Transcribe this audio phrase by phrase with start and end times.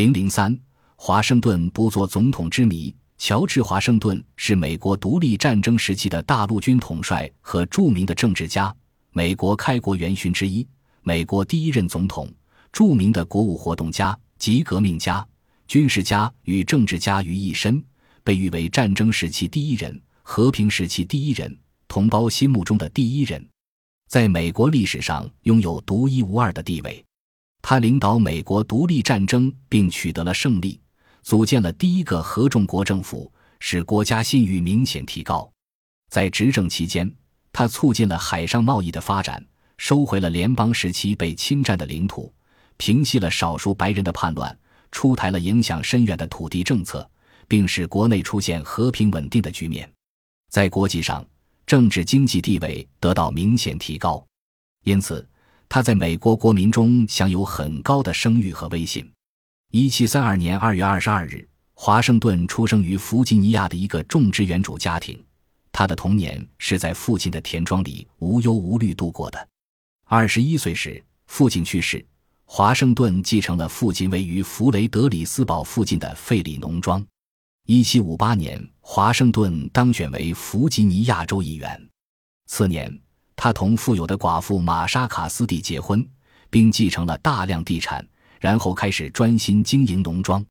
[0.00, 0.58] 零零三，
[0.96, 2.96] 华盛顿不做总统之谜。
[3.18, 8.74] 乔治·华盛顿是美国独立战争时期的大陆军统帅和著名的政治家，
[9.10, 10.66] 美国开国元勋之一，
[11.02, 12.26] 美国第一任总统，
[12.72, 15.22] 著名的国务活动家及革命家、
[15.68, 17.84] 军事家与政治家于一身，
[18.24, 21.54] 被誉为战争时期第一人、和平时期第一人、
[21.88, 23.46] 同胞心目中的第一人，
[24.08, 27.04] 在美国历史上拥有独一无二的地位。
[27.62, 30.80] 他领导美国独立战争并取得了胜利，
[31.22, 35.50] 组建了第一个合众国政府，使国家信誉明显提高。
[36.08, 37.10] 在执政期间，
[37.52, 39.44] 他促进了海上贸易的发展，
[39.76, 42.32] 收回了联邦时期被侵占的领土，
[42.78, 44.58] 平息了少数白人的叛乱，
[44.90, 47.08] 出台了影响深远的土地政策，
[47.46, 49.88] 并使国内出现和平稳定的局面。
[50.50, 51.24] 在国际上，
[51.66, 54.26] 政治经济地位得到明显提高，
[54.84, 55.24] 因此。
[55.72, 59.08] 他在美国国民中享有很高的声誉和威信。
[59.70, 65.24] 一七三二年二月二十二日，华盛顿出生于弗吉尼亚的一个种植园主家庭。
[65.70, 69.48] 他的童年是在父亲的田庄里无忧无虑度过的。
[70.06, 72.04] 二十一岁时，父亲去世，
[72.44, 77.00] 华盛顿继承了父亲位于弗雷德里斯堡附近的费里农庄。
[77.66, 81.88] 一七五八年，华盛顿当选为弗吉尼亚州议员。
[82.46, 82.92] 次年。
[83.42, 86.06] 他同富有的寡妇玛莎·卡斯蒂结婚，
[86.50, 88.06] 并继承了大量地产，
[88.38, 90.44] 然后开始专心经营农庄。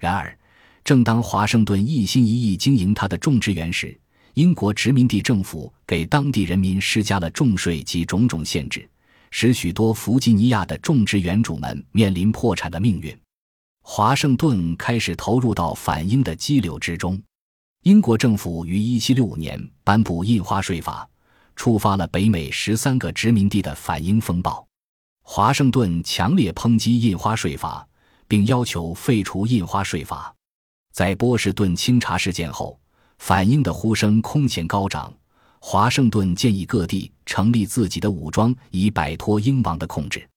[0.00, 0.36] 然而，
[0.82, 3.96] 正当华盛顿一心一意经营他的种植园时，
[4.32, 8.84] 英国殖民地政府给当地人民施加了重税及种种限制，
[9.30, 13.16] 使许多弗吉尼亚的种植园主们面临破产的命运。
[13.84, 17.16] 华盛顿开始投入到反英的激流之中。
[17.84, 21.08] 英国政府于1765年颁布印花税法。
[21.56, 24.66] 触发了北美十三个殖民地的反英风暴，
[25.22, 27.86] 华盛顿强烈抨击印花税法，
[28.26, 30.34] 并要求废除印花税法。
[30.92, 32.78] 在波士顿清查事件后，
[33.18, 35.12] 反英的呼声空前高涨。
[35.58, 40.28] 华盛顿建议各地成立自己的武装，以摆脱英王的控制。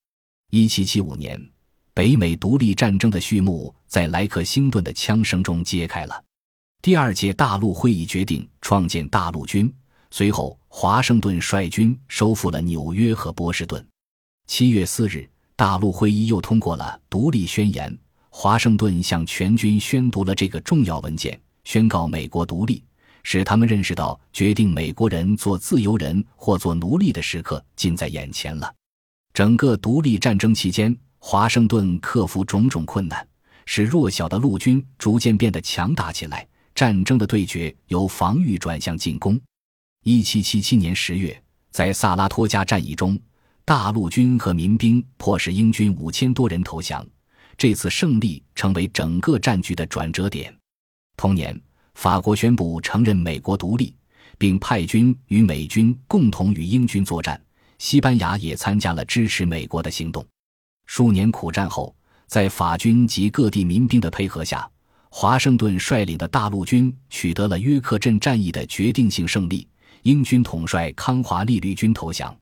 [0.50, 1.38] 一七七五年，
[1.92, 6.24] 北美独立战争的序幕在莱克星顿的枪声中揭开了。
[6.80, 9.70] 第二届大陆会议决定创建大陆军。
[10.10, 13.84] 随后，华盛顿率军收复了纽约和波士顿。
[14.46, 17.96] 七月四日，大陆会议又通过了独立宣言。
[18.30, 22.84] 华盛顿向全军宣读了这个重要文件，宣告美国独立，
[23.24, 28.72] 使他们认识到决定美国人做自由人或做奴隶的时刻近在眼前了。
[29.32, 33.26] 整个独立战争期间，华盛顿克服种种困难，
[33.66, 36.46] 使弱小的陆军逐渐变得强大起来。
[36.74, 39.40] 战争的对决由防御转向进攻。
[40.08, 41.38] 一七七七年十月，
[41.70, 43.20] 在萨拉托加战役中，
[43.66, 47.06] 大陆军和民兵迫使英军五千多人投降。
[47.58, 50.56] 这次胜利成为整个战局的转折点。
[51.14, 51.60] 同年，
[51.94, 53.94] 法国宣布承认美国独立，
[54.38, 57.38] 并派军与美军共同与英军作战。
[57.76, 60.26] 西班牙也参加了支持美国的行动。
[60.86, 61.94] 数年苦战后，
[62.26, 64.66] 在法军及各地民兵的配合下，
[65.10, 69.68] 华盛顿率领的大陆军取得了约克镇战役的决定性胜利。
[70.02, 72.34] 英军统帅康华利率军投降。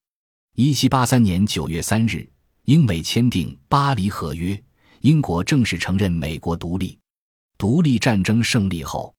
[0.56, 2.28] 一七八三年九月三日，
[2.64, 4.54] 英美签订《巴黎合约》，
[5.00, 6.98] 英国正式承认美国独立。
[7.58, 9.14] 独立战争胜利后，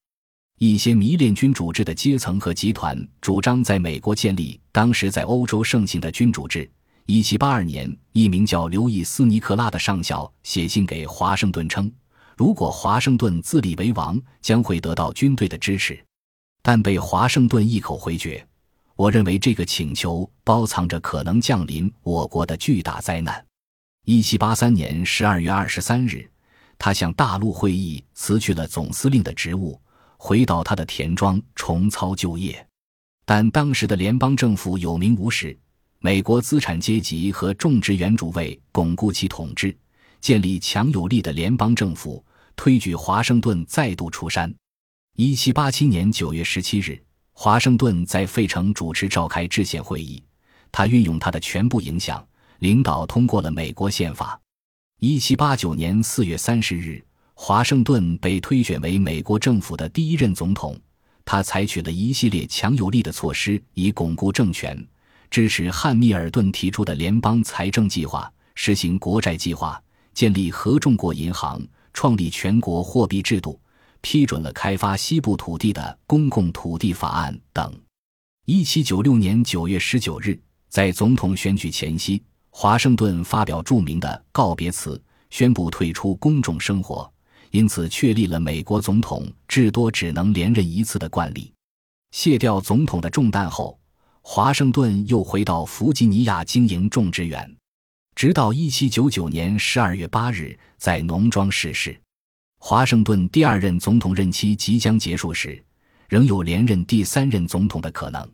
[0.58, 6.70] 一些迷恋君主制的阶层和集团主张在美国建立当时在欧洲盛行的君主制。
[7.06, 11.90] 一七八二年，一名叫刘易斯·尼克拉的上校写信给华盛顿称，
[12.36, 15.98] 如果华盛顿自立为王，将会得到军队的支持。
[16.70, 18.46] 但被华盛顿一口回绝。
[18.94, 23.42] 我认为这个请求包藏着可能降临我国的巨大灾难。
[24.04, 26.30] 一七八三年十二月二十三日，
[26.76, 29.80] 他向大陆会议辞去了总司令的职务，
[30.18, 32.66] 回到他的田庄重操旧业。
[33.24, 35.58] 但当时的联邦政府有名无实，
[36.00, 39.74] 美国资产阶级和种植园主为巩固其统治，
[40.20, 42.22] 建立强有力的联邦政府，
[42.54, 44.54] 推举华盛顿再度出山。
[45.20, 46.96] 一七八七年九月十七日，
[47.32, 50.22] 华盛顿在费城主持召开制宪会议。
[50.70, 52.24] 他运用他的全部影响，
[52.60, 54.40] 领导通过了美国宪法。
[55.00, 57.04] 一七八九年四月三十日，
[57.34, 60.78] 华盛顿被推选为美国政府的第一任总统。
[61.24, 64.86] 他采取了一系列强有力的措施，以巩固政权，
[65.28, 69.82] 支持汉密尔顿提出的联邦财政计划，实行国债计划，
[70.14, 71.60] 建立合众国银行，
[71.92, 73.60] 创立全国货币制度。
[74.00, 77.72] 批准了开发西部土地的公共土地法案等。
[78.46, 85.00] 一七九六年九月十九日，在总统选举前夕，华盛顿发表著名的告别词，
[85.30, 87.12] 宣布退出公众生活，
[87.50, 91.52] 因此确立了美国总统至多只能连任一次的惯例。
[92.12, 93.78] 卸掉总统的重担后，
[94.22, 97.54] 华盛顿又回到弗吉尼亚经营种植园，
[98.14, 102.00] 直到1799年12月8日在农庄逝世。
[102.58, 105.62] 华盛顿第二任总统任期即将结束时，
[106.08, 108.28] 仍有连任第三任总统的可能。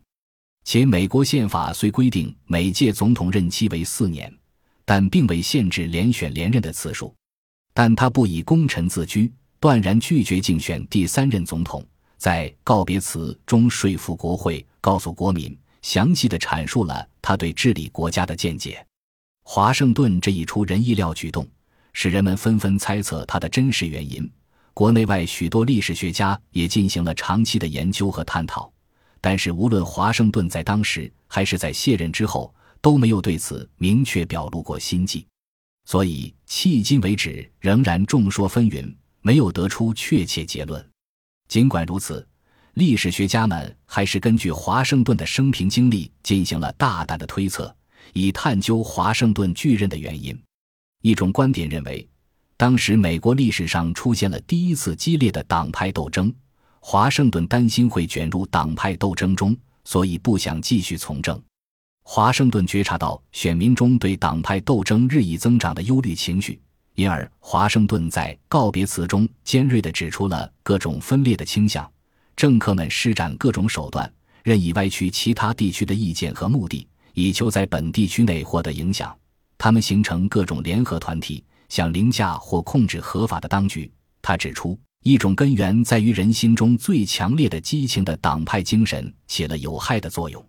[0.64, 4.32] 且美国宪法虽规定每届总统任期为四年，
[4.84, 7.14] 但并未限制连选连任的次数。
[7.74, 9.30] 但他不以功臣自居，
[9.60, 11.84] 断然拒绝竞选第三任总统。
[12.16, 18.84] 在告别词中说服国会，告诉国民，详细的阐述了他对治理国家的见解。
[19.42, 21.46] 华盛顿这一出人意料举动，
[21.94, 24.30] 使人们纷纷猜测他的真实原因。
[24.74, 28.70] 国内外许多历史学家也进行了长期的研究和探讨。
[29.20, 35.26] 但是，无论华盛顿在当时还是在卸任之后，都没有对此明确表露过心迹，
[35.86, 40.86] 所以迄今为止仍然众说纷纭，没有得出确切结论。
[41.48, 42.28] 尽管如此，
[42.74, 47.74] 历史学家们还是根据华盛顿的生平经历进行了大胆的推测，
[48.12, 50.38] 以探究华盛顿拒任的原因。
[51.04, 52.08] 一种观点认为，
[52.56, 56.34] 当时美国历史上出现了第一次激烈的党派斗争。
[56.80, 59.54] 华盛顿担心会卷入党派斗争中，
[59.84, 61.38] 所以不想继续从政。
[62.04, 66.58] 华盛顿觉察到选民中对党派斗争日益增长的忧虑情绪，
[66.94, 71.86] 因而华盛顿在告别词中尖锐地指出了各种分裂的倾向。
[72.34, 74.10] 政客们施展各种手段，
[74.42, 79.14] 任意歪曲其他地区的意见和目的，以求在本地区内获得影响。
[79.64, 83.90] 他们形成各种联合团体，想凌驾或控制合法的当局。
[84.20, 84.78] 他指出。
[85.02, 90.46] 一种根源在于人心中最强烈的激情的党派精神起了有害的作用。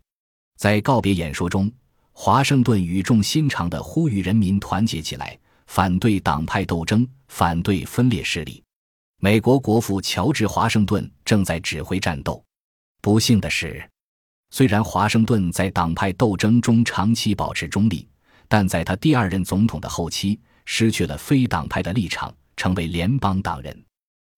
[0.58, 1.72] 在告别演说中，
[2.12, 8.62] 华盛顿语重心长地呼吁人民团结起来，反对党派斗争，反对分裂势力。
[9.22, 12.44] 美国国父乔治·华盛顿正在指挥战斗。
[13.02, 13.82] 不幸的是，
[14.52, 18.08] 虽然华盛顿在党派斗争中长期保持中立，
[18.48, 23.84] 但在他第二任总统的后期，失去了非党派的立场，成为联邦党人。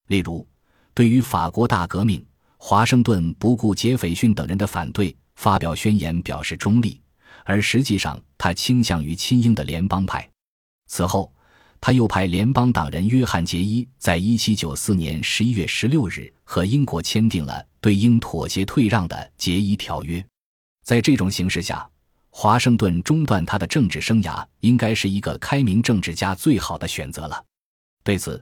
[0.08, 0.46] 例如，
[0.94, 2.24] 对于法国大革命，
[2.56, 7.00] 华盛顿不顾杰斐逊等人的反对，发表宣言表示中立，
[7.44, 10.28] 而实际上他倾向于亲英的联邦派。
[10.86, 11.32] 此后，
[11.80, 20.18] 他又派联邦党人约翰·杰伊在1794年11月16日和英国签订了对英妥协退让的《杰伊条约》。
[20.82, 21.88] 在这种形势下，
[22.40, 27.44] 华盛顿中断他的政治生涯，应该是一个开明政治家最好的选择了。
[28.04, 28.40] 对此，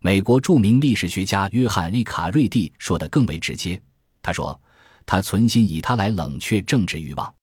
[0.00, 3.80] 美国著名历史学家约翰利卡瑞蒂说的更为直接。
[4.20, 4.60] 他说
[5.06, 7.34] ：“他存心以他来冷却政治欲望。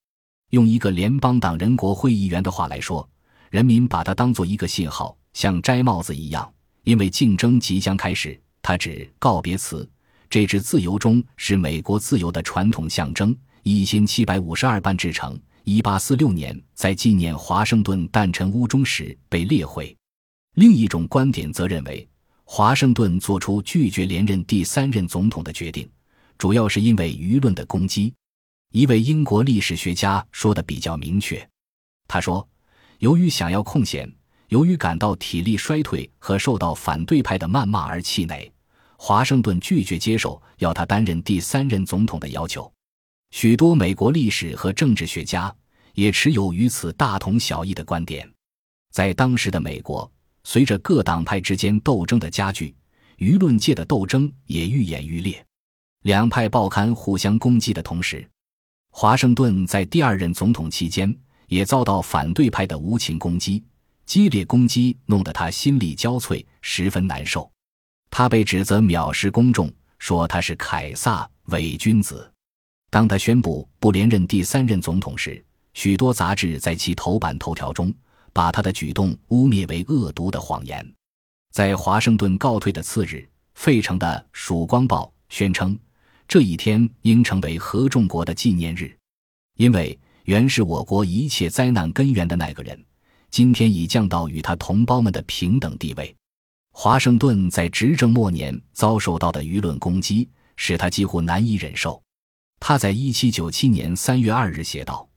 [0.52, 3.10] 用一个联邦党人国会议员的话来说，
[3.50, 6.48] 人民把他当做一个信号，像摘帽子一样，
[6.84, 8.40] 因为竞争即将开始。
[8.62, 9.90] 他指告别词，
[10.30, 19.94] 这支自由钟是美国自由的传统象征，一千七百五十二瓣制成，一八四六年在纪念华盛顿诞辰屋中时被列毁。
[20.54, 22.08] 另一种观点则认为。”
[22.48, 25.90] 华盛顿做出拒绝连任第三任总统的决定，
[26.38, 28.14] 主要是因为舆论的攻击。
[28.72, 31.44] 一位英国历史学家说的比较明确，
[32.08, 32.48] 他说
[33.00, 34.08] ：“由于想要空闲，
[34.50, 38.54] 由于感到体力衰退和受到反对派的谩骂而气馁，
[38.96, 42.72] 华盛顿拒绝接受要他担任第三任总统的要求。”
[43.36, 45.54] 许多美国历史和政治学家
[45.94, 48.26] 也持有与此大同小异的观点。
[48.94, 50.10] 在当时的美国。
[50.46, 52.74] 随着各党派之间斗争的加剧，
[53.18, 55.46] 舆论界的斗争也愈演愈烈。
[56.04, 58.26] 两派报刊互相攻击的同时，
[58.92, 61.14] 华盛顿在第二任总统期间
[61.48, 63.62] 也遭到反对派的无情攻击。
[64.06, 67.52] 激烈攻击弄得他心力交瘁，十分难受。
[68.10, 72.32] 他被指责藐视公众，说他是凯撒伪君子。
[72.96, 77.94] 当他宣布不连任第三任总统时，许多杂志在其头版头条中。
[78.32, 80.94] 把他的举动污蔑为恶毒的谎言。
[81.54, 85.78] 在华盛顿告退的次日，费城的《曙光报》宣称，
[86.26, 88.94] 这一天应成为合众国的纪念日，
[89.56, 92.78] 因为原是我国一切灾难根源的那个人，
[93.30, 96.14] 今天已降到与他同胞们的平等地位。
[96.72, 102.02] 华盛顿在执政末年遭受到的舆论攻击，使他几乎难以忍受。
[102.60, 105.08] 他在一七九七年三月二日写道：“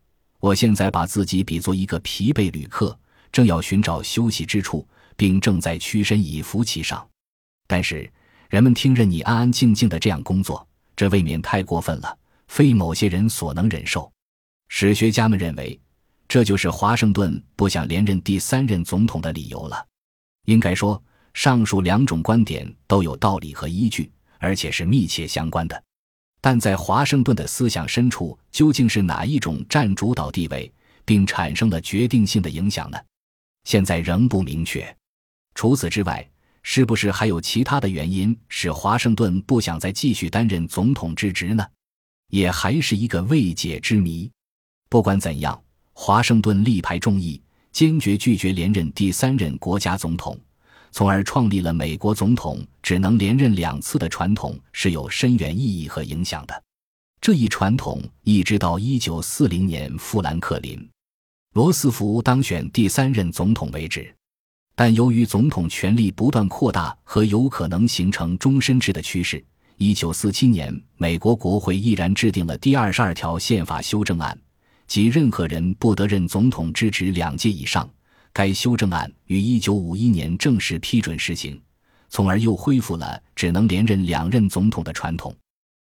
[0.40, 2.98] 我现在把自己比作一个疲惫旅客。”
[3.30, 7.06] 正要寻找休息之处，并正在屈身以服其上，
[7.66, 8.10] 但是
[8.48, 10.66] 人们听任你安安静静的这样工作，
[10.96, 12.18] 这未免太过分了，
[12.48, 14.10] 非某些人所能忍受。
[14.68, 15.78] 史学家们认为，
[16.26, 19.86] 这就是华盛顿不想连任第三任总统的理由了。
[20.46, 21.00] 应该说，
[21.34, 25.84] 上述两种观点都有道理和依据，而且是密切相关的。
[26.40, 30.72] 但在华盛顿的思想深处，究竟是哪一种占主导地位，
[31.04, 32.98] 并产生了决定性的影响呢？
[33.64, 34.96] 现在仍不明确。
[35.54, 36.26] 除此之外，
[36.62, 41.66] 是不是还有其他的原因使华盛顿不想再继续担任总统之职呢？
[42.30, 44.30] 也还是一个未解之谜。
[44.88, 45.60] 不管怎样，
[45.92, 47.42] 华盛顿力排众议，
[47.72, 50.38] 坚决拒绝连任第三任国家总统，
[50.90, 56.62] 从而创立了美国总统只能连任两次的传统，是有深远意义和影响的。
[57.20, 60.78] 这一传统一直到一九四零年富兰克林·
[61.54, 64.14] 罗斯福当选第三任总统为止。
[64.76, 69.44] 但由于总统权力不断扩大和有可能形成终身制的趋势，
[69.76, 74.38] 一九四七年，美国国会毅然制定了第二十二条宪法修正案，
[74.86, 77.90] 即任何人不得任总统之职两届以上。
[78.32, 81.60] 该修正案于一九五一年正式批准实行，
[82.08, 85.34] 从而又恢复了只能连任两任总统的传统。